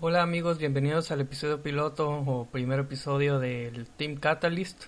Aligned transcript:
Hola 0.00 0.22
amigos, 0.22 0.58
bienvenidos 0.58 1.12
al 1.12 1.20
episodio 1.20 1.62
piloto 1.62 2.10
o 2.10 2.46
primer 2.46 2.80
episodio 2.80 3.38
del 3.38 3.86
Team 3.86 4.16
Catalyst. 4.16 4.86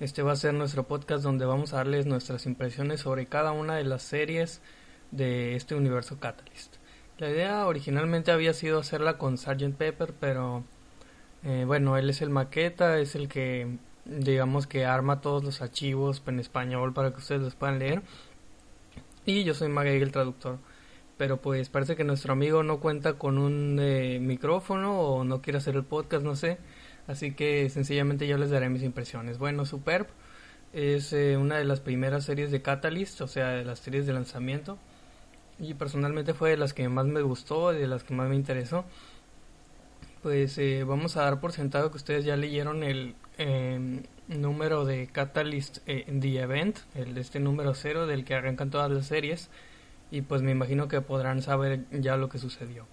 Este 0.00 0.22
va 0.22 0.32
a 0.32 0.36
ser 0.36 0.52
nuestro 0.52 0.82
podcast 0.82 1.22
donde 1.22 1.44
vamos 1.44 1.72
a 1.72 1.76
darles 1.76 2.06
nuestras 2.06 2.44
impresiones 2.46 3.00
sobre 3.00 3.26
cada 3.26 3.52
una 3.52 3.76
de 3.76 3.84
las 3.84 4.02
series 4.02 4.60
de 5.12 5.54
este 5.54 5.76
universo 5.76 6.18
Catalyst. 6.18 6.74
La 7.18 7.30
idea 7.30 7.64
originalmente 7.66 8.32
había 8.32 8.52
sido 8.52 8.80
hacerla 8.80 9.16
con 9.16 9.38
Sgt. 9.38 9.76
Pepper, 9.78 10.12
pero 10.18 10.64
eh, 11.44 11.62
bueno, 11.64 11.96
él 11.96 12.10
es 12.10 12.20
el 12.20 12.30
maqueta, 12.30 12.98
es 12.98 13.14
el 13.14 13.28
que 13.28 13.78
digamos 14.04 14.66
que 14.66 14.84
arma 14.84 15.20
todos 15.20 15.44
los 15.44 15.62
archivos 15.62 16.20
en 16.26 16.40
español 16.40 16.92
para 16.92 17.12
que 17.12 17.18
ustedes 17.18 17.42
los 17.42 17.54
puedan 17.54 17.78
leer. 17.78 18.02
Y 19.24 19.44
yo 19.44 19.54
soy 19.54 19.68
Maggie 19.68 20.02
el 20.02 20.10
traductor 20.10 20.58
pero 21.22 21.36
pues 21.36 21.68
parece 21.68 21.94
que 21.94 22.02
nuestro 22.02 22.32
amigo 22.32 22.64
no 22.64 22.80
cuenta 22.80 23.12
con 23.12 23.38
un 23.38 23.78
eh, 23.80 24.18
micrófono 24.20 24.98
o 24.98 25.22
no 25.22 25.40
quiere 25.40 25.58
hacer 25.58 25.76
el 25.76 25.84
podcast, 25.84 26.24
no 26.24 26.34
sé. 26.34 26.58
Así 27.06 27.32
que 27.32 27.70
sencillamente 27.70 28.26
yo 28.26 28.36
les 28.38 28.50
daré 28.50 28.68
mis 28.68 28.82
impresiones. 28.82 29.38
Bueno, 29.38 29.64
Superb 29.64 30.08
es 30.72 31.12
eh, 31.12 31.36
una 31.36 31.58
de 31.58 31.64
las 31.64 31.78
primeras 31.78 32.24
series 32.24 32.50
de 32.50 32.60
Catalyst, 32.60 33.20
o 33.20 33.28
sea, 33.28 33.50
de 33.50 33.64
las 33.64 33.78
series 33.78 34.04
de 34.04 34.14
lanzamiento. 34.14 34.78
Y 35.60 35.74
personalmente 35.74 36.34
fue 36.34 36.50
de 36.50 36.56
las 36.56 36.74
que 36.74 36.88
más 36.88 37.06
me 37.06 37.22
gustó, 37.22 37.72
de 37.72 37.86
las 37.86 38.02
que 38.02 38.14
más 38.14 38.28
me 38.28 38.34
interesó. 38.34 38.84
Pues 40.24 40.58
eh, 40.58 40.82
vamos 40.82 41.16
a 41.16 41.22
dar 41.22 41.38
por 41.38 41.52
sentado 41.52 41.92
que 41.92 41.98
ustedes 41.98 42.24
ya 42.24 42.36
leyeron 42.36 42.82
el 42.82 43.14
em, 43.38 44.02
número 44.26 44.84
de 44.84 45.06
Catalyst 45.06 45.84
The 45.84 46.40
Event, 46.40 46.78
el, 46.96 47.16
este 47.16 47.38
número 47.38 47.74
cero 47.74 48.08
del 48.08 48.24
que 48.24 48.34
arrancan 48.34 48.70
todas 48.70 48.90
las 48.90 49.06
series 49.06 49.50
y 50.12 50.20
pues 50.20 50.42
me 50.42 50.50
imagino 50.50 50.88
que 50.88 51.00
podrán 51.00 51.40
saber 51.40 51.86
ya 51.90 52.18
lo 52.18 52.28
que 52.28 52.38
sucedió. 52.38 52.86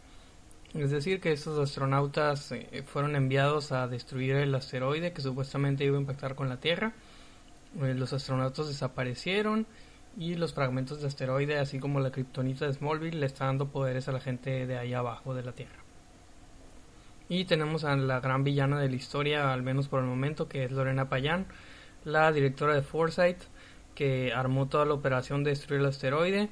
Es 0.74 0.90
decir, 0.90 1.20
que 1.20 1.34
estos 1.34 1.60
astronautas 1.60 2.54
eh, 2.54 2.84
fueron 2.86 3.18
enviados 3.18 3.74
a 3.74 3.90
destruir 3.90 4.38
el 4.38 4.56
asteroide 4.56 5.12
que 5.12 5.22
supuestamente 5.22 5.84
iba 5.84 5.98
a 5.98 6.00
impactar 6.00 6.36
con 6.36 6.48
la 6.48 6.62
Tierra. 6.62 6.94
Eh, 7.82 7.94
los 7.94 8.14
astronautas 8.14 8.70
desaparecieron 8.70 9.68
y 10.18 10.36
los 10.36 10.54
fragmentos 10.54 11.02
de 11.02 11.08
asteroide, 11.08 11.60
así 11.60 11.78
como 11.80 12.00
la 12.00 12.12
kriptonita 12.12 12.66
de 12.66 12.74
Smallville, 12.74 13.20
le 13.20 13.26
están 13.26 13.50
dando 13.50 13.68
poderes 13.68 14.08
a 14.08 14.14
la 14.14 14.22
gente 14.22 14.66
de 14.66 14.78
ahí 14.78 14.94
abajo 14.94 15.36
de 15.36 15.44
la 15.44 15.52
Tierra. 15.52 15.84
Y 17.28 17.46
tenemos 17.46 17.84
a 17.84 17.98
la 17.98 18.22
gran 18.22 18.46
villana 18.46 18.80
de 18.80 18.90
la 18.90 18.96
historia, 18.96 19.52
al 19.52 19.62
menos 19.62 19.90
por 19.90 20.00
el 20.00 20.06
momento, 20.06 20.48
que 20.48 20.64
es 20.64 20.72
Lorena 20.72 21.10
Payán, 21.10 21.48
la 22.06 22.32
directora 22.32 22.76
de 22.76 22.82
Foresight, 22.82 23.40
que 23.94 24.32
armó 24.32 24.70
toda 24.70 24.86
la 24.86 24.94
operación 24.94 25.44
de 25.44 25.50
destruir 25.50 25.82
el 25.82 25.88
asteroide 25.88 26.50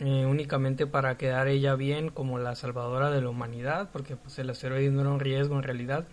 eh, 0.00 0.24
únicamente 0.24 0.86
para 0.86 1.18
quedar 1.18 1.46
ella 1.48 1.74
bien 1.74 2.08
como 2.08 2.38
la 2.38 2.54
salvadora 2.54 3.10
de 3.10 3.20
la 3.20 3.28
humanidad, 3.28 3.90
porque 3.92 4.16
pues 4.16 4.38
el 4.38 4.48
asteroide 4.48 4.90
no 4.90 5.02
era 5.02 5.10
un 5.10 5.20
riesgo 5.20 5.56
en 5.56 5.62
realidad. 5.62 6.06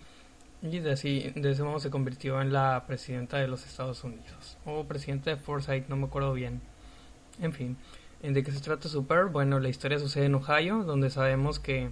Y 0.60 0.80
de, 0.80 0.92
así, 0.92 1.32
de 1.34 1.50
ese 1.52 1.62
modo 1.62 1.78
se 1.80 1.88
convirtió 1.88 2.42
en 2.42 2.52
la 2.52 2.84
presidenta 2.86 3.38
de 3.38 3.48
los 3.48 3.64
Estados 3.64 4.04
Unidos. 4.04 4.58
O 4.66 4.84
presidenta 4.84 5.30
de 5.30 5.36
Foresight, 5.36 5.88
no 5.88 5.96
me 5.96 6.06
acuerdo 6.06 6.34
bien. 6.34 6.60
En 7.40 7.54
fin, 7.54 7.78
¿de 8.22 8.42
qué 8.42 8.52
se 8.52 8.60
trata 8.60 8.88
Super? 8.88 9.26
Bueno, 9.26 9.58
la 9.58 9.70
historia 9.70 9.98
sucede 9.98 10.26
en 10.26 10.34
Ohio, 10.34 10.82
donde 10.84 11.08
sabemos 11.08 11.58
que 11.58 11.90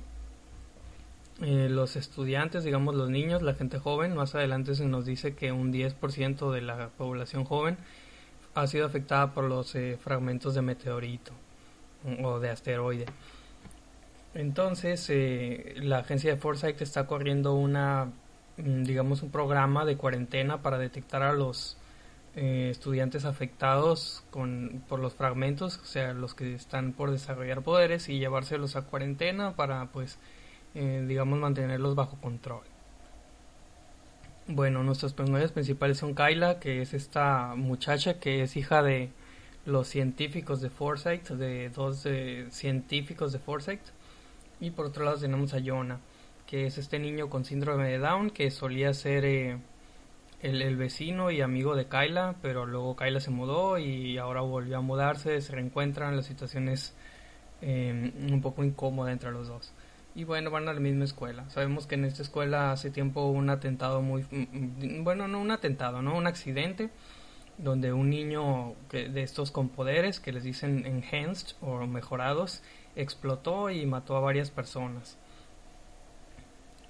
eh, 1.42 1.68
los 1.70 1.96
estudiantes, 1.96 2.64
digamos 2.64 2.94
los 2.94 3.08
niños, 3.08 3.40
la 3.40 3.54
gente 3.54 3.78
joven, 3.78 4.14
más 4.14 4.34
adelante 4.34 4.74
se 4.74 4.86
nos 4.86 5.06
dice 5.06 5.34
que 5.34 5.52
un 5.52 5.72
10% 5.72 6.50
de 6.50 6.60
la 6.60 6.90
población 6.90 7.44
joven 7.44 7.78
ha 8.54 8.66
sido 8.66 8.84
afectada 8.84 9.32
por 9.32 9.44
los 9.44 9.74
eh, 9.76 9.98
fragmentos 10.02 10.54
de 10.54 10.62
meteorito 10.62 11.32
o 12.22 12.40
de 12.40 12.50
asteroide. 12.50 13.06
Entonces, 14.34 15.06
eh, 15.08 15.74
la 15.78 15.98
agencia 15.98 16.34
de 16.34 16.36
Foresight 16.40 16.80
está 16.82 17.06
corriendo 17.06 17.54
una, 17.54 18.12
mm, 18.58 18.82
digamos, 18.84 19.22
un 19.22 19.30
programa 19.30 19.84
de 19.84 19.96
cuarentena 19.96 20.62
para 20.62 20.78
detectar 20.78 21.22
a 21.22 21.32
los 21.32 21.78
eh, 22.34 22.68
estudiantes 22.70 23.24
afectados 23.24 24.22
con, 24.30 24.82
por 24.88 25.00
los 25.00 25.14
fragmentos, 25.14 25.78
o 25.78 25.86
sea, 25.86 26.12
los 26.12 26.34
que 26.34 26.54
están 26.54 26.92
por 26.92 27.10
desarrollar 27.10 27.62
poderes 27.62 28.10
y 28.10 28.18
llevárselos 28.18 28.76
a 28.76 28.82
cuarentena 28.82 29.56
para, 29.56 29.86
pues, 29.86 30.18
eh, 30.74 31.04
digamos, 31.08 31.38
mantenerlos 31.38 31.94
bajo 31.94 32.20
control. 32.20 32.64
Bueno, 34.48 34.82
nuestros 34.82 35.14
personajes 35.14 35.50
principales 35.52 35.98
son 35.98 36.14
Kyla, 36.14 36.60
que 36.60 36.82
es 36.82 36.92
esta 36.94 37.54
muchacha 37.56 38.20
que 38.20 38.42
es 38.42 38.56
hija 38.56 38.82
de 38.82 39.10
los 39.66 39.88
científicos 39.88 40.60
de 40.60 40.70
Foresight, 40.70 41.28
de 41.30 41.68
dos 41.70 42.06
eh, 42.06 42.46
científicos 42.50 43.32
de 43.32 43.38
Foresight. 43.38 43.82
Y 44.60 44.70
por 44.70 44.86
otro 44.86 45.04
lado 45.04 45.18
tenemos 45.18 45.52
a 45.52 45.60
Jonah, 45.62 46.00
que 46.46 46.66
es 46.66 46.78
este 46.78 46.98
niño 46.98 47.28
con 47.28 47.44
síndrome 47.44 47.88
de 47.88 47.98
Down, 47.98 48.30
que 48.30 48.50
solía 48.50 48.94
ser 48.94 49.24
eh, 49.24 49.58
el, 50.40 50.76
vecino 50.76 51.30
y 51.30 51.40
amigo 51.40 51.74
de 51.74 51.86
Kyla, 51.86 52.36
pero 52.40 52.64
luego 52.64 52.96
Kyla 52.96 53.20
se 53.20 53.30
mudó 53.30 53.76
y 53.78 54.16
ahora 54.18 54.40
volvió 54.40 54.78
a 54.78 54.80
mudarse, 54.80 55.40
se 55.40 55.52
reencuentran, 55.52 56.16
la 56.16 56.22
situación 56.22 56.68
es 56.68 56.94
em, 57.60 58.12
un 58.32 58.40
poco 58.40 58.64
incómoda 58.64 59.12
entre 59.12 59.32
los 59.32 59.48
dos. 59.48 59.72
Y 60.14 60.24
bueno, 60.24 60.50
van 60.50 60.68
a 60.68 60.72
la 60.72 60.80
misma 60.80 61.04
escuela. 61.04 61.50
Sabemos 61.50 61.86
que 61.86 61.96
en 61.96 62.06
esta 62.06 62.22
escuela 62.22 62.72
hace 62.72 62.90
tiempo 62.90 63.26
un 63.26 63.50
atentado 63.50 64.00
muy... 64.00 64.22
Mm, 64.30 65.00
mm, 65.00 65.04
bueno, 65.04 65.28
no 65.28 65.40
un 65.40 65.50
atentado, 65.50 66.00
¿no? 66.00 66.16
Un 66.16 66.26
accidente 66.26 66.88
donde 67.58 67.92
un 67.92 68.10
niño 68.10 68.74
que, 68.90 69.08
de 69.08 69.22
estos 69.22 69.50
con 69.50 69.68
poderes, 69.68 70.20
que 70.20 70.32
les 70.32 70.44
dicen 70.44 70.84
enhanced 70.86 71.56
o 71.60 71.86
mejorados, 71.86 72.62
explotó 72.96 73.70
y 73.70 73.86
mató 73.86 74.16
a 74.16 74.20
varias 74.20 74.50
personas. 74.50 75.16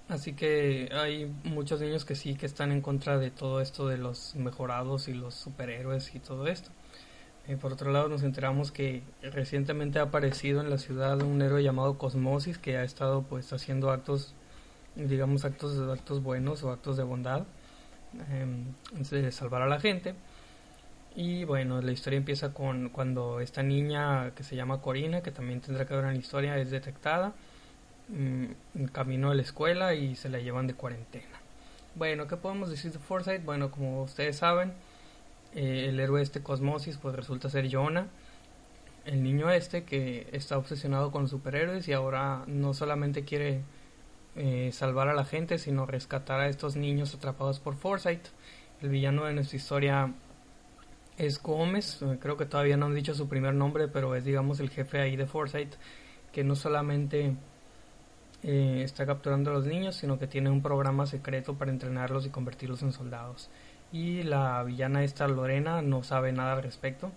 Así 0.08 0.34
que 0.34 0.88
hay 0.92 1.32
muchos 1.44 1.80
niños 1.80 2.04
que 2.04 2.14
sí 2.14 2.36
que 2.36 2.46
están 2.46 2.70
en 2.70 2.80
contra 2.80 3.18
de 3.18 3.30
todo 3.30 3.60
esto 3.60 3.88
de 3.88 3.98
los 3.98 4.36
mejorados 4.36 5.08
y 5.08 5.14
los 5.14 5.34
superhéroes 5.34 6.14
y 6.14 6.20
todo 6.20 6.46
esto. 6.46 6.70
Eh, 7.48 7.56
por 7.56 7.72
otro 7.72 7.90
lado 7.92 8.08
nos 8.08 8.22
enteramos 8.22 8.72
que 8.72 9.02
recientemente 9.22 9.98
ha 9.98 10.02
aparecido 10.02 10.60
en 10.60 10.70
la 10.70 10.78
ciudad 10.78 11.22
un 11.22 11.42
héroe 11.42 11.62
llamado 11.62 11.98
Cosmosis 11.98 12.58
que 12.58 12.76
ha 12.76 12.84
estado 12.84 13.22
pues 13.22 13.52
haciendo 13.52 13.90
actos, 13.90 14.34
digamos 14.96 15.44
actos, 15.44 15.78
actos 15.78 16.22
buenos 16.22 16.62
o 16.64 16.70
actos 16.70 16.96
de 16.96 17.04
bondad, 17.04 17.42
eh, 18.30 18.46
de 19.10 19.32
salvar 19.32 19.62
a 19.62 19.68
la 19.68 19.80
gente 19.80 20.14
y 21.16 21.44
bueno, 21.44 21.80
la 21.80 21.92
historia 21.92 22.18
empieza 22.18 22.52
con 22.52 22.90
cuando 22.90 23.40
esta 23.40 23.62
niña 23.62 24.32
que 24.34 24.44
se 24.44 24.54
llama 24.54 24.82
Corina, 24.82 25.22
que 25.22 25.30
también 25.30 25.62
tendrá 25.62 25.86
que 25.86 25.94
ver 25.94 26.04
en 26.04 26.12
la 26.12 26.18
historia, 26.18 26.58
es 26.58 26.70
detectada 26.70 27.32
mm, 28.08 28.44
en 28.74 28.88
camino 28.88 29.30
a 29.30 29.34
la 29.34 29.40
escuela 29.40 29.94
y 29.94 30.14
se 30.14 30.28
la 30.28 30.40
llevan 30.40 30.66
de 30.66 30.74
cuarentena. 30.74 31.40
Bueno, 31.94 32.26
¿qué 32.26 32.36
podemos 32.36 32.68
decir 32.68 32.92
de 32.92 32.98
Foresight? 32.98 33.42
Bueno, 33.44 33.70
como 33.70 34.02
ustedes 34.02 34.36
saben, 34.36 34.74
eh, 35.54 35.86
el 35.88 35.98
héroe 36.00 36.20
este 36.20 36.42
Cosmosis 36.42 36.98
pues 36.98 37.16
resulta 37.16 37.48
ser 37.48 37.66
Jonah, 37.72 38.08
el 39.06 39.22
niño 39.22 39.50
este 39.50 39.84
que 39.84 40.28
está 40.32 40.58
obsesionado 40.58 41.12
con 41.12 41.28
superhéroes 41.28 41.88
y 41.88 41.94
ahora 41.94 42.44
no 42.46 42.74
solamente 42.74 43.24
quiere 43.24 43.62
eh, 44.34 44.70
salvar 44.70 45.08
a 45.08 45.14
la 45.14 45.24
gente, 45.24 45.56
sino 45.56 45.86
rescatar 45.86 46.40
a 46.40 46.48
estos 46.48 46.76
niños 46.76 47.14
atrapados 47.14 47.58
por 47.58 47.74
Foresight. 47.76 48.26
El 48.82 48.90
villano 48.90 49.24
de 49.24 49.32
nuestra 49.32 49.56
historia 49.56 50.12
es 51.18 51.42
Gómez, 51.42 52.02
eh, 52.02 52.18
creo 52.20 52.36
que 52.36 52.46
todavía 52.46 52.76
no 52.76 52.86
han 52.86 52.94
dicho 52.94 53.14
su 53.14 53.28
primer 53.28 53.54
nombre, 53.54 53.88
pero 53.88 54.14
es 54.14 54.24
digamos 54.24 54.60
el 54.60 54.70
jefe 54.70 55.00
ahí 55.00 55.16
de 55.16 55.26
Foresight, 55.26 55.74
que 56.32 56.44
no 56.44 56.54
solamente 56.54 57.34
eh, 58.42 58.82
está 58.84 59.06
capturando 59.06 59.50
a 59.50 59.54
los 59.54 59.66
niños, 59.66 59.96
sino 59.96 60.18
que 60.18 60.26
tiene 60.26 60.50
un 60.50 60.62
programa 60.62 61.06
secreto 61.06 61.54
para 61.54 61.70
entrenarlos 61.70 62.26
y 62.26 62.30
convertirlos 62.30 62.82
en 62.82 62.92
soldados. 62.92 63.50
Y 63.92 64.22
la 64.24 64.62
villana 64.64 65.04
esta 65.04 65.26
Lorena 65.28 65.80
no 65.82 66.02
sabe 66.02 66.32
nada 66.32 66.54
al 66.54 66.62
respecto, 66.62 67.12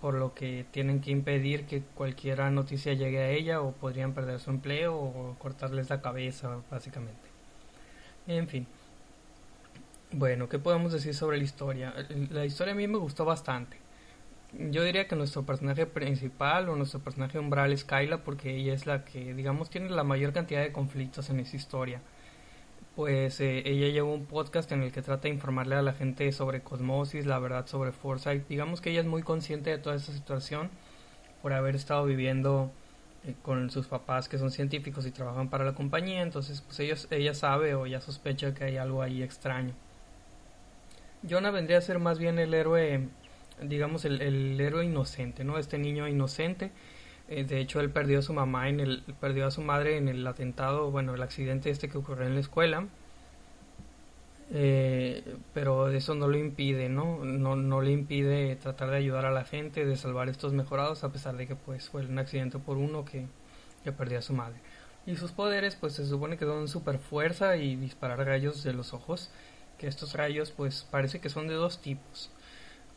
por 0.00 0.14
lo 0.14 0.34
que 0.34 0.64
tienen 0.70 1.00
que 1.00 1.10
impedir 1.10 1.66
que 1.66 1.82
cualquier 1.82 2.38
noticia 2.52 2.92
llegue 2.94 3.18
a 3.18 3.30
ella 3.30 3.60
o 3.60 3.72
podrían 3.72 4.12
perder 4.14 4.40
su 4.40 4.50
empleo 4.50 4.94
o 4.94 5.36
cortarles 5.38 5.90
la 5.90 6.00
cabeza, 6.00 6.58
básicamente. 6.70 7.28
En 8.26 8.48
fin. 8.48 8.66
Bueno, 10.12 10.48
¿qué 10.48 10.58
podemos 10.58 10.92
decir 10.92 11.14
sobre 11.14 11.36
la 11.36 11.44
historia? 11.44 11.92
La 12.30 12.44
historia 12.44 12.72
a 12.74 12.76
mí 12.76 12.86
me 12.86 12.98
gustó 12.98 13.24
bastante. 13.24 13.76
Yo 14.52 14.84
diría 14.84 15.08
que 15.08 15.16
nuestro 15.16 15.44
personaje 15.44 15.84
principal 15.86 16.68
o 16.68 16.76
nuestro 16.76 17.00
personaje 17.00 17.38
umbral 17.38 17.72
es 17.72 17.84
Kyla 17.84 18.22
porque 18.22 18.54
ella 18.56 18.72
es 18.72 18.86
la 18.86 19.04
que, 19.04 19.34
digamos, 19.34 19.68
tiene 19.68 19.90
la 19.90 20.04
mayor 20.04 20.32
cantidad 20.32 20.62
de 20.62 20.72
conflictos 20.72 21.28
en 21.30 21.40
esa 21.40 21.56
historia. 21.56 22.00
Pues 22.94 23.40
eh, 23.40 23.62
ella 23.66 23.88
lleva 23.88 24.08
un 24.12 24.26
podcast 24.26 24.70
en 24.72 24.82
el 24.82 24.92
que 24.92 25.02
trata 25.02 25.24
de 25.24 25.34
informarle 25.34 25.74
a 25.74 25.82
la 25.82 25.92
gente 25.92 26.30
sobre 26.32 26.62
Cosmosis, 26.62 27.26
la 27.26 27.38
verdad 27.40 27.66
sobre 27.66 27.92
Foresight. 27.92 28.46
Digamos 28.48 28.80
que 28.80 28.90
ella 28.90 29.00
es 29.00 29.06
muy 29.06 29.22
consciente 29.22 29.70
de 29.70 29.78
toda 29.78 29.96
esa 29.96 30.12
situación 30.12 30.70
por 31.42 31.52
haber 31.52 31.74
estado 31.74 32.04
viviendo 32.06 32.70
eh, 33.26 33.34
con 33.42 33.70
sus 33.70 33.88
papás 33.88 34.28
que 34.28 34.38
son 34.38 34.50
científicos 34.52 35.04
y 35.06 35.10
trabajan 35.10 35.50
para 35.50 35.64
la 35.64 35.74
compañía. 35.74 36.22
Entonces, 36.22 36.62
pues 36.62 36.80
ellos, 36.80 37.08
ella 37.10 37.34
sabe 37.34 37.74
o 37.74 37.86
ya 37.86 38.00
sospecha 38.00 38.54
que 38.54 38.64
hay 38.64 38.76
algo 38.76 39.02
ahí 39.02 39.22
extraño. 39.22 39.74
Jonah 41.28 41.50
vendría 41.50 41.78
a 41.78 41.80
ser 41.80 41.98
más 41.98 42.18
bien 42.18 42.38
el 42.38 42.54
héroe, 42.54 43.08
digamos, 43.62 44.04
el, 44.04 44.60
héroe 44.60 44.84
inocente, 44.84 45.44
¿no? 45.44 45.58
Este 45.58 45.78
niño 45.78 46.08
inocente, 46.08 46.70
Eh, 47.28 47.44
de 47.44 47.60
hecho, 47.60 47.80
él 47.80 47.90
perdió 47.90 48.20
a 48.20 48.22
su 48.22 48.32
mamá 48.32 48.68
en 48.68 48.78
el, 48.80 49.02
perdió 49.20 49.46
a 49.46 49.50
su 49.50 49.60
madre 49.60 49.96
en 49.96 50.08
el 50.08 50.24
atentado, 50.26 50.90
bueno, 50.92 51.14
el 51.14 51.22
accidente 51.22 51.70
este 51.70 51.88
que 51.88 51.98
ocurrió 51.98 52.26
en 52.26 52.34
la 52.34 52.40
escuela. 52.40 52.86
Eh, 54.52 55.24
pero 55.52 55.88
eso 55.88 56.14
no 56.14 56.28
lo 56.28 56.36
impide, 56.38 56.88
¿no? 56.88 57.24
¿no? 57.24 57.56
No 57.56 57.80
le 57.80 57.90
impide 57.90 58.54
tratar 58.56 58.90
de 58.90 58.98
ayudar 58.98 59.26
a 59.26 59.32
la 59.32 59.44
gente, 59.44 59.84
de 59.84 59.96
salvar 59.96 60.28
estos 60.28 60.52
mejorados, 60.52 61.02
a 61.02 61.10
pesar 61.10 61.36
de 61.36 61.46
que 61.48 61.56
pues 61.56 61.88
fue 61.88 62.06
un 62.06 62.18
accidente 62.18 62.58
por 62.58 62.76
uno 62.76 63.04
que, 63.04 63.26
que 63.82 63.92
perdió 63.92 64.18
a 64.18 64.22
su 64.22 64.34
madre. 64.34 64.58
Y 65.06 65.16
sus 65.16 65.32
poderes 65.32 65.76
pues 65.76 65.94
se 65.94 66.06
supone 66.06 66.36
que 66.36 66.44
son 66.44 66.68
super 66.68 66.98
fuerza 66.98 67.56
y 67.56 67.76
disparar 67.76 68.18
rayos 68.24 68.62
de 68.62 68.72
los 68.72 68.92
ojos, 68.94 69.30
que 69.78 69.86
estos 69.86 70.14
rayos 70.14 70.50
pues 70.50 70.86
parece 70.90 71.20
que 71.20 71.28
son 71.28 71.48
de 71.48 71.54
dos 71.54 71.80
tipos 71.80 72.30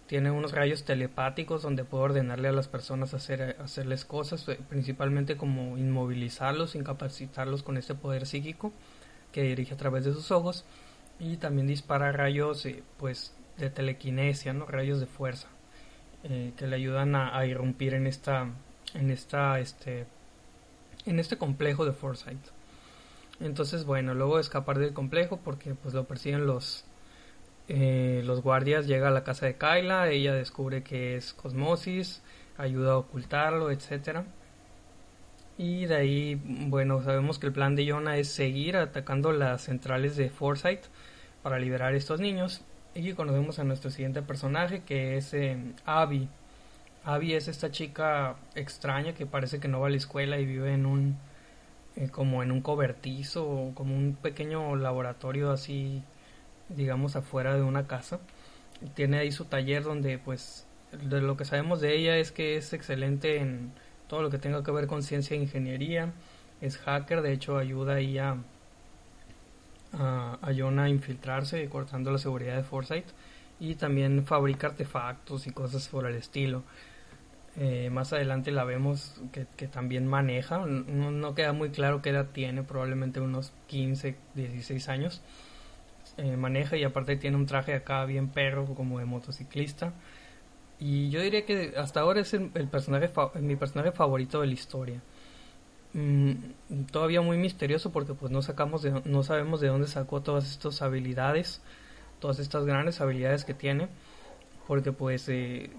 tiene 0.10 0.32
unos 0.32 0.54
rayos 0.54 0.86
telepáticos 0.86 1.62
donde 1.62 1.84
puede 1.84 2.06
ordenarle 2.06 2.48
a 2.48 2.52
las 2.52 2.68
personas 2.68 3.14
hacer, 3.14 3.56
hacerles 3.62 4.06
cosas, 4.06 4.50
eh, 4.50 4.60
principalmente 4.68 5.38
como 5.38 5.78
inmovilizarlos, 5.78 6.74
incapacitarlos 6.74 7.62
con 7.62 7.78
este 7.78 7.94
poder 7.94 8.26
psíquico 8.26 8.74
que 9.32 9.44
dirige 9.44 9.76
a 9.76 9.78
través 9.78 10.06
de 10.06 10.14
sus 10.14 10.32
ojos 10.32 10.66
y 11.20 11.38
también 11.38 11.68
dispara 11.68 12.12
rayos 12.12 12.66
eh, 12.66 12.82
pues 12.98 13.36
de 13.60 13.70
telequinesia, 13.70 14.52
¿no? 14.52 14.66
rayos 14.66 15.00
de 15.00 15.06
fuerza 15.06 15.48
eh, 16.24 16.54
que 16.58 16.66
le 16.66 16.78
ayudan 16.78 17.16
a, 17.16 17.46
irrumpir 17.46 17.94
en 17.94 18.08
esta 18.08 18.48
en 18.96 19.12
esta 19.12 19.60
este 19.60 20.08
en 21.06 21.20
este 21.20 21.38
complejo 21.38 21.86
de 21.86 21.94
Foresight. 21.94 22.40
Entonces, 23.40 23.86
bueno, 23.86 24.14
luego 24.14 24.40
escapar 24.40 24.80
del 24.80 24.94
complejo 24.94 25.40
porque 25.44 25.76
pues 25.76 25.94
lo 25.94 26.06
persiguen 26.06 26.46
los 26.46 26.86
eh, 27.70 28.24
los 28.26 28.42
guardias 28.42 28.88
llega 28.88 29.10
a 29.10 29.12
la 29.12 29.24
casa 29.24 29.46
de 29.46 29.56
Kyla, 29.56 30.10
ella 30.10 30.34
descubre 30.34 30.82
que 30.82 31.16
es 31.16 31.34
Cosmosis, 31.34 32.24
ayuda 32.58 32.94
a 32.94 32.98
ocultarlo, 32.98 33.70
etcétera. 33.70 34.26
Y 35.58 35.86
de 35.86 35.96
ahí, 35.96 36.42
bueno, 36.44 37.04
sabemos 37.04 37.38
que 37.38 37.46
el 37.48 37.54
plan 37.54 37.76
de 37.76 37.88
Jonah 37.88 38.18
es 38.18 38.30
seguir 38.30 38.76
atacando 38.76 39.32
las 39.34 39.64
centrales 39.64 40.16
de 40.16 40.30
Foresight 40.30 40.82
para 41.44 41.60
liberar 41.60 41.94
a 41.94 41.98
estos 41.98 42.20
niños. 42.20 42.62
Y 42.96 43.14
conocemos 43.14 43.60
a 43.60 43.64
nuestro 43.64 43.92
siguiente 43.92 44.24
personaje 44.24 44.82
que 44.84 45.18
es 45.18 45.34
eh, 45.36 45.58
Abby. 45.86 46.28
Abby 47.04 47.34
es 47.36 47.48
esta 47.48 47.72
chica 47.72 48.38
extraña 48.56 49.14
que 49.14 49.26
parece 49.28 49.60
que 49.60 49.68
no 49.68 49.80
va 49.80 49.88
a 49.88 49.90
la 49.92 49.98
escuela 49.98 50.40
y 50.40 50.46
vive 50.46 50.74
en 50.74 50.86
un 50.88 51.18
eh, 52.00 52.10
como 52.10 52.42
en 52.44 52.52
un 52.52 52.62
cobertizo, 52.62 53.72
como 53.76 53.96
un 53.96 54.16
pequeño 54.16 54.76
laboratorio 54.76 55.52
así 55.52 56.04
digamos, 56.70 57.16
afuera 57.16 57.56
de 57.56 57.64
una 57.64 57.88
casa. 57.88 58.20
Tiene 58.96 59.20
ahí 59.20 59.32
su 59.32 59.46
taller 59.46 59.84
donde, 59.84 60.18
pues, 60.20 60.66
de 60.92 61.22
lo 61.22 61.38
que 61.38 61.46
sabemos 61.46 61.82
de 61.82 61.96
ella 61.96 62.18
es 62.18 62.32
que 62.32 62.58
es 62.58 62.74
excelente 62.74 63.38
en 63.38 63.72
todo 64.08 64.22
lo 64.22 64.30
que 64.30 64.38
tenga 64.38 64.64
que 64.64 64.72
ver 64.72 64.88
con 64.88 65.04
ciencia 65.04 65.36
e 65.36 65.42
ingeniería. 65.42 66.14
Es 66.62 66.78
hacker, 66.78 67.22
de 67.22 67.34
hecho, 67.34 67.58
ayuda 67.58 67.96
ahí 67.96 68.18
a, 68.18 68.38
a, 69.94 70.38
a 70.42 70.52
John 70.58 70.80
a 70.80 70.90
infiltrarse, 70.90 71.68
cortando 71.70 72.12
la 72.12 72.18
seguridad 72.18 72.56
de 72.56 72.64
Foresight. 72.64 73.06
Y 73.60 73.76
también 73.76 74.26
fabrica 74.26 74.68
artefactos 74.68 75.48
y 75.48 75.52
cosas 75.52 75.88
por 75.90 76.06
el 76.06 76.16
estilo. 76.16 76.64
Eh, 77.62 77.90
más 77.90 78.14
adelante 78.14 78.52
la 78.52 78.64
vemos 78.64 79.22
que, 79.34 79.68
también 79.68 80.08
maneja. 80.08 80.60
No, 80.66 81.12
no, 81.12 81.36
queda 81.36 81.52
muy 81.52 81.72
claro 81.72 82.02
qué 82.02 82.12
edad 82.12 82.28
tiene, 82.32 82.64
probablemente 82.64 83.20
unos 83.20 83.52
15, 83.68 84.16
16 84.36 84.88
años. 84.88 85.22
Eh, 86.18 86.38
maneja 86.38 86.78
y 86.78 86.86
aparte 86.86 87.18
tiene 87.18 87.36
un 87.36 87.46
traje 87.46 87.74
acá 87.74 88.06
bien 88.06 88.30
perro 88.30 88.66
como 88.76 89.00
de 89.00 89.06
motociclista. 89.06 89.94
Y 90.80 91.10
yo 91.10 91.22
diría 91.22 91.46
que 91.46 91.74
hasta 91.76 92.00
ahora 92.00 92.22
es 92.22 92.34
el, 92.34 92.50
personaje 92.50 93.12
mi 93.42 93.58
personaje 93.58 93.92
favorito 93.92 94.40
de 94.40 94.48
la 94.48 94.54
historia. 94.54 95.02
Mm, 95.94 96.86
todavía 96.92 97.22
muy 97.22 97.38
misterioso 97.38 97.92
porque 97.92 98.14
pues 98.14 98.32
no 98.32 98.42
sacamos 98.42 98.84
de, 98.84 99.02
no 99.04 99.24
sabemos 99.24 99.60
de 99.60 99.68
dónde 99.68 99.88
sacó 99.88 100.22
todas 100.22 100.50
estas 100.50 100.82
habilidades, 100.82 101.62
todas 102.20 102.40
estas 102.40 102.66
grandes 102.66 103.02
habilidades 103.02 103.44
que 103.44 103.54
tiene, 103.54 103.90
porque 104.70 104.92
pues 104.92 105.28
eh, 105.30 105.72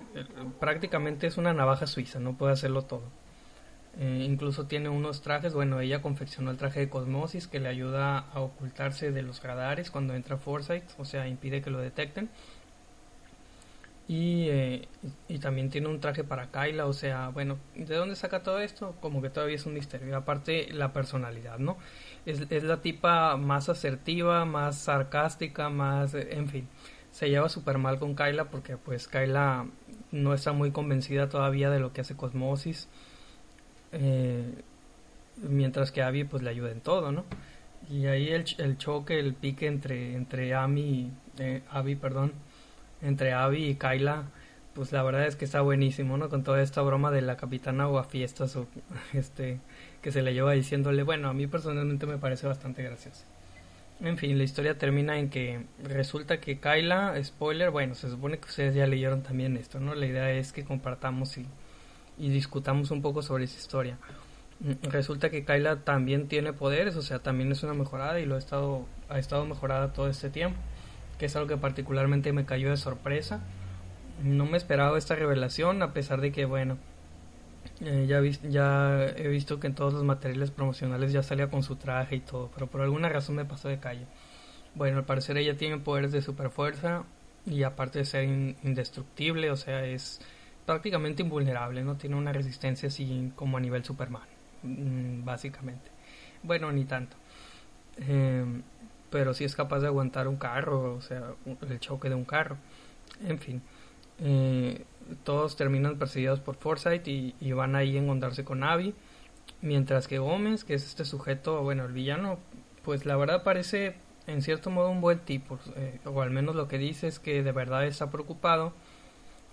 prácticamente 0.59 1.29
es 1.29 1.37
una 1.37 1.55
navaja 1.55 1.87
suiza, 1.87 2.19
no 2.19 2.37
puede 2.37 2.55
hacerlo 2.55 2.83
todo. 2.83 3.05
Eh, 3.97 4.27
incluso 4.29 4.67
tiene 4.67 4.89
unos 4.89 5.23
trajes, 5.23 5.55
bueno, 5.55 5.79
ella 5.79 6.03
confeccionó 6.03 6.51
el 6.51 6.57
traje 6.57 6.81
de 6.81 6.89
Cosmosis 6.89 7.47
que 7.47 7.61
le 7.61 7.69
ayuda 7.69 8.19
a 8.19 8.41
ocultarse 8.41 9.13
de 9.13 9.23
los 9.23 9.45
radares 9.45 9.93
cuando 9.93 10.15
entra 10.15 10.39
Foresight, 10.39 10.83
o 10.99 11.05
sea, 11.05 11.29
impide 11.29 11.63
que 11.63 11.71
lo 11.71 11.79
detecten. 11.79 12.31
Y, 14.09 14.49
eh, 14.49 14.89
y 15.29 15.39
también 15.39 15.71
tiene 15.71 15.87
un 15.87 16.01
traje 16.01 16.25
para 16.25 16.51
Kyla, 16.51 16.87
o 16.87 16.93
sea, 16.93 17.29
bueno, 17.29 17.59
¿de 17.77 17.95
dónde 17.95 18.17
saca 18.17 18.43
todo 18.43 18.59
esto? 18.59 18.97
Como 19.01 19.23
que 19.23 19.31
todavía 19.31 19.55
es 19.55 19.67
un 19.67 19.75
misterio. 19.75 20.17
Aparte, 20.17 20.67
la 20.73 20.93
personalidad, 20.93 21.59
¿no? 21.61 21.79
Es, 22.27 22.41
es 22.51 22.65
la 22.65 22.81
tipa 22.83 23.37
más 23.37 23.69
asertiva, 23.69 24.45
más 24.47 24.79
sarcástica, 24.79 25.69
más, 25.69 26.15
en 26.15 26.49
fin. 26.49 26.69
Se 27.13 27.29
lleva 27.29 27.49
súper 27.49 27.79
mal 27.79 27.99
con 27.99 28.15
Kyla 28.15 28.51
porque 28.51 28.77
pues 28.77 29.09
Kyla 29.09 29.67
no 30.13 30.35
está 30.35 30.53
muy 30.53 30.71
convencida 30.71 31.29
todavía 31.29 31.71
de 31.71 31.81
lo 31.81 31.93
que 31.93 32.03
hace 32.03 32.17
Cosmosis 32.17 32.89
eh, 33.93 34.55
mientras 35.37 35.93
que 35.93 36.03
Abby 36.03 36.25
pues 36.25 36.43
le 36.43 36.51
ayuda 36.51 36.71
en 36.71 36.81
todo, 36.81 37.13
¿no? 37.13 37.25
Y 37.91 38.07
ahí 38.07 38.29
el, 38.29 38.45
el 38.59 38.79
choque, 38.79 39.19
el 39.19 39.35
pique 39.35 39.67
entre, 39.67 40.15
entre 40.15 40.55
Amy, 40.55 41.11
eh, 41.39 41.63
Abby, 41.71 41.97
perdón, 41.97 42.33
entre 43.03 43.33
Abby 43.33 43.65
y 43.67 43.75
Kyla, 43.77 44.25
pues 44.75 44.93
la 44.93 45.03
verdad 45.03 45.27
es 45.27 45.37
que 45.37 45.45
está 45.45 45.61
buenísimo, 45.63 46.17
¿no? 46.17 46.29
Con 46.29 46.45
toda 46.45 46.63
esta 46.63 46.83
broma 46.83 47.11
de 47.11 47.23
la 47.23 47.37
capitana 47.37 47.89
o 47.89 47.99
a 47.99 48.05
fiestas 48.05 48.57
o 48.57 48.67
este 49.13 49.61
que 50.03 50.13
se 50.13 50.23
le 50.23 50.35
lleva 50.35 50.53
diciéndole, 50.53 51.03
bueno, 51.03 51.29
a 51.29 51.35
mí 51.35 51.47
personalmente 51.47 52.07
me 52.07 52.19
parece 52.19 52.47
bastante 52.47 52.83
gracioso. 52.83 53.25
En 54.03 54.17
fin, 54.17 54.39
la 54.39 54.45
historia 54.45 54.79
termina 54.79 55.19
en 55.19 55.29
que 55.29 55.67
resulta 55.83 56.41
que 56.41 56.59
Kyla, 56.59 57.23
spoiler, 57.23 57.71
bueno, 57.71 57.95
se 57.95 58.09
supone 58.09 58.39
que 58.39 58.47
ustedes 58.47 58.75
ya 58.75 58.87
leyeron 58.87 59.23
también 59.23 59.57
esto, 59.59 59.79
¿no? 59.79 59.95
La 59.95 60.07
idea 60.07 60.31
es 60.31 60.53
que 60.53 60.65
compartamos 60.65 61.37
y 61.37 62.29
discutamos 62.31 62.91
un 62.91 63.03
poco 63.03 63.23
sobre 63.23 63.45
esa 63.45 63.59
historia. 63.59 63.99
Mm, 64.61 64.89
resulta 64.91 65.31
que 65.31 65.45
Kyla 65.45 65.77
también 65.85 66.29
tiene 66.29 66.53
poderes, 66.53 66.97
o 66.97 67.03
sea, 67.03 67.19
también 67.21 67.51
es 67.51 67.63
una 67.63 67.75
mejorada 67.75 68.21
y 68.21 68.27
lo 68.27 68.35
ha 68.37 68.39
estado, 68.39 68.87
ha 69.09 69.19
estado 69.19 69.47
mejorada 69.47 69.93
todo 69.93 70.09
este 70.09 70.29
tiempo, 70.29 70.59
que 71.19 71.27
es 71.27 71.37
algo 71.37 71.49
que 71.49 71.57
particularmente 71.57 72.33
me 72.33 72.45
cayó 72.45 72.71
de 72.71 72.77
sorpresa. 72.77 73.41
No 74.23 74.45
me 74.45 74.59
esperaba 74.59 74.99
esta 74.99 75.15
revelación, 75.15 75.83
a 75.83 75.95
pesar 75.95 76.21
de 76.21 76.31
que, 76.31 76.45
bueno, 76.45 76.77
eh, 77.81 78.07
ya, 78.07 78.21
ya 78.49 79.07
he 79.17 79.29
visto 79.29 79.59
que 79.59 79.67
en 79.67 79.75
todos 79.75 79.95
los 79.95 80.05
materiales 80.05 80.51
promocionales 80.51 81.13
ya 81.13 81.23
salía 81.23 81.49
con 81.49 81.63
su 81.63 81.77
traje 81.77 82.17
y 82.17 82.21
todo, 82.21 82.51
pero 82.55 82.67
por 82.67 82.83
alguna 82.83 83.09
razón 83.09 83.37
me 83.37 83.45
pasó 83.45 83.69
de 83.69 83.79
calle. 83.79 84.07
Bueno, 84.75 84.99
al 84.99 85.05
parecer 85.05 85.37
ella 85.39 85.57
tiene 85.57 85.79
poderes 85.79 86.13
de 86.13 86.23
super 86.23 86.51
fuerza 86.51 87.05
y 87.47 87.63
aparte 87.63 88.01
de 88.01 88.05
ser 88.05 88.25
indestructible, 88.25 89.51
o 89.51 89.57
sea, 89.57 89.85
es 89.85 90.21
prácticamente 90.67 91.23
invulnerable, 91.23 91.83
no 91.83 91.97
tiene 91.97 92.17
una 92.17 92.33
resistencia 92.33 92.89
así 92.89 93.33
como 93.35 93.57
a 93.57 93.61
nivel 93.61 93.85
Superman, 93.85 94.29
mm, 94.63 95.25
básicamente. 95.25 95.91
Bueno, 96.43 96.71
ni 96.73 96.85
tanto. 96.85 97.17
Em, 97.99 98.63
pero 99.11 99.35
sí 99.35 99.45
es 99.45 99.57
capaz 99.57 99.81
de 99.81 99.89
aguantar 99.89 100.29
un 100.29 100.37
carro, 100.37 100.95
o 100.95 101.01
sea, 101.01 101.35
el 101.69 101.81
choque 101.81 102.09
de 102.09 102.15
un 102.15 102.25
carro. 102.25 102.57
En 103.27 103.39
fin, 103.39 103.63
eh, 104.21 104.85
todos 105.25 105.57
terminan 105.57 105.99
perseguidos 105.99 106.41
por 106.41 106.57
Foresight 106.57 107.07
y, 107.07 107.53
van 107.53 107.77
ahí 107.77 107.97
a 107.97 108.01
encontrarse 108.01 108.45
con 108.45 108.65
Abby. 108.65 108.95
Mientras 109.63 110.09
que 110.09 110.19
Gómez, 110.19 110.65
que 110.65 110.75
es 110.75 110.85
este 110.85 111.05
sujeto, 111.05 111.63
bueno, 111.63 111.85
el 111.85 111.93
villano, 111.93 112.39
pues 112.85 113.05
la 113.05 113.17
verdad 113.17 113.43
parece 113.43 113.97
en 114.27 114.43
cierto 114.43 114.71
modo 114.71 114.91
un 114.91 115.01
buen 115.01 115.19
tipo, 115.21 115.59
eh, 115.77 115.99
o 116.05 116.23
al 116.23 116.31
menos 116.31 116.55
lo 116.55 116.69
que 116.69 116.79
dice 116.79 117.09
es 117.09 117.19
que 117.19 117.43
de 117.43 117.53
verdad 117.53 117.85
está 117.87 118.11
preocupado 118.11 118.73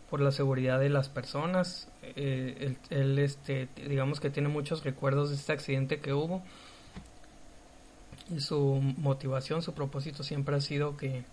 por 0.10 0.22
la 0.22 0.32
seguridad 0.32 0.80
de 0.80 0.90
las 0.90 1.10
personas. 1.10 1.90
Eh, 2.04 2.76
él, 2.90 3.20
este, 3.20 3.68
digamos 3.76 4.20
que 4.20 4.30
tiene 4.30 4.50
muchos 4.50 4.84
recuerdos 4.84 5.30
de 5.30 5.36
este 5.36 5.54
accidente 5.54 6.00
que 6.00 6.14
hubo. 6.14 6.44
Y 8.30 8.40
su 8.42 8.82
motivación, 8.98 9.62
su 9.62 9.74
propósito 9.74 10.24
siempre 10.24 10.56
ha 10.56 10.62
sido 10.62 10.98
que, 10.98 11.24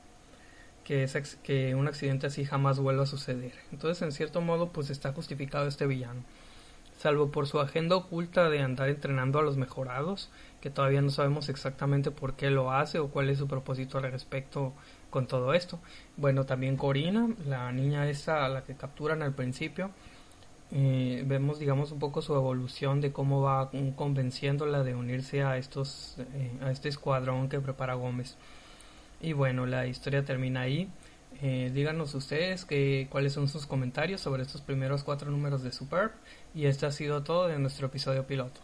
que, 0.85 1.09
que 1.43 1.75
un 1.75 1.89
accidente 1.89 2.27
así 2.27 2.45
jamás 2.45 2.79
vuelva 2.79 3.05
a 3.05 3.07
suceder. 3.07 3.53
Entonces, 3.73 4.03
en 4.03 4.13
cierto 4.13 4.41
modo, 4.41 4.69
pues 4.69 4.91
está 4.91 5.13
justificado 5.13 5.67
este 5.67 5.87
villano. 5.87 6.23
Salvo 6.99 7.31
por 7.31 7.47
su 7.47 7.61
agenda 7.61 7.97
oculta 7.97 8.49
de 8.49 8.63
andar 8.63 8.89
entrenando 8.89 9.39
a 9.39 9.43
los 9.43 9.57
mejorados, 9.57 10.31
que 10.61 10.71
todavía 10.71 11.03
no 11.03 11.11
sabemos 11.11 11.49
exactamente 11.49 12.11
por 12.11 12.35
qué 12.35 12.51
lo 12.51 12.71
hace 12.71 12.99
o 12.99 13.09
cuál 13.09 13.29
es 13.31 13.39
su 13.39 13.49
propósito 13.49 13.99
al 13.99 14.11
respecto 14.11 14.73
con 15.11 15.27
todo 15.27 15.55
esto. 15.55 15.81
Bueno, 16.17 16.45
también 16.45 16.77
Corina, 16.77 17.29
la 17.47 17.73
niña 17.73 18.09
esa 18.09 18.45
a 18.45 18.49
la 18.49 18.63
que 18.63 18.75
capturan 18.75 19.23
al 19.23 19.35
principio, 19.35 19.91
eh, 20.71 21.23
vemos 21.27 21.59
digamos 21.59 21.93
un 21.93 21.99
poco 21.99 22.23
su 22.23 22.35
evolución 22.35 23.01
de 23.01 23.13
cómo 23.13 23.43
va 23.43 23.71
convenciéndola 23.97 24.83
de 24.83 24.95
unirse 24.95 25.43
a 25.43 25.59
estos 25.59 26.17
eh, 26.19 26.51
a 26.63 26.71
este 26.71 26.89
escuadrón 26.89 27.49
que 27.49 27.61
prepara 27.61 27.95
Gómez 27.95 28.37
y 29.25 29.33
bueno 29.33 29.67
la 29.67 29.87
historia 29.87 30.25
termina 30.25 30.61
ahí 30.63 30.89
Eh, 31.43 31.71
díganos 31.75 32.15
ustedes 32.15 32.65
cuáles 33.11 33.33
son 33.33 33.49
sus 33.49 33.67
comentarios 33.67 34.21
sobre 34.21 34.43
estos 34.43 34.61
primeros 34.61 35.03
cuatro 35.05 35.31
números 35.31 35.63
de 35.63 35.73
Superb. 35.73 36.13
Y 36.55 36.67
este 36.67 36.87
ha 36.87 36.93
sido 36.93 37.23
todo 37.23 37.49
de 37.49 37.59
nuestro 37.59 37.89
episodio 37.89 38.27
piloto. 38.27 38.61